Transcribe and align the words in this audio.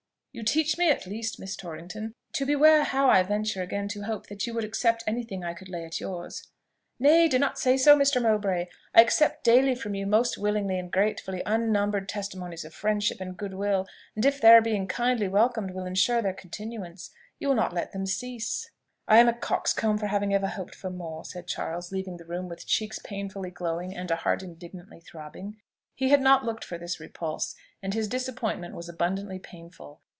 "You 0.33 0.43
teach 0.43 0.77
me 0.77 0.89
at 0.89 1.05
least, 1.05 1.41
Miss 1.41 1.57
Torrington, 1.57 2.15
to 2.31 2.45
beware 2.45 2.83
how 2.85 3.09
I 3.09 3.21
venture 3.21 3.61
again 3.61 3.89
to 3.89 4.03
hope 4.03 4.27
that 4.27 4.47
you 4.47 4.53
would 4.53 4.63
accept 4.63 5.03
any 5.05 5.23
thing 5.23 5.43
I 5.43 5.53
could 5.53 5.67
lay 5.67 5.83
at 5.83 5.99
yours." 5.99 6.47
"Nay, 6.97 7.27
do 7.27 7.37
not 7.37 7.59
say 7.59 7.75
so, 7.75 7.97
Mr. 7.97 8.21
Mowbray: 8.21 8.67
I 8.95 9.01
accept 9.01 9.43
daily 9.43 9.75
from 9.75 9.93
you 9.93 10.07
most 10.07 10.37
willingly 10.37 10.79
and 10.79 10.89
gratefully 10.89 11.43
unnumbered 11.45 12.07
testimonies 12.07 12.63
of 12.63 12.73
friendship 12.73 13.19
and 13.19 13.35
good 13.35 13.55
will; 13.55 13.87
and 14.15 14.23
if 14.23 14.39
their 14.39 14.61
being 14.61 14.87
kindly 14.87 15.27
welcomed 15.27 15.71
will 15.71 15.85
ensure 15.85 16.21
their 16.21 16.31
continuance, 16.31 17.11
you 17.37 17.49
will 17.49 17.55
not 17.55 17.73
let 17.73 17.91
them 17.91 18.05
cease." 18.05 18.69
"I 19.09 19.17
am 19.17 19.27
a 19.27 19.33
coxcomb 19.33 19.97
for 19.97 20.07
having 20.07 20.33
ever 20.33 20.47
hoped 20.47 20.75
for 20.75 20.89
more," 20.89 21.25
said 21.25 21.45
Charles, 21.45 21.91
leaving 21.91 22.15
the 22.15 22.23
room 22.23 22.47
with 22.47 22.65
cheeks 22.65 22.99
painfully 23.03 23.51
glowing 23.51 23.93
and 23.93 24.09
a 24.09 24.15
heart 24.15 24.43
indignantly 24.43 25.01
throbbing. 25.01 25.57
He 25.93 26.07
had 26.07 26.21
not 26.21 26.45
looked 26.45 26.63
for 26.63 26.77
this 26.77 27.01
repulse, 27.01 27.53
and 27.83 27.93
his 27.93 28.07
disappointment 28.07 28.75
was 28.75 28.87
abundantly 28.87 29.37
painful. 29.37 29.99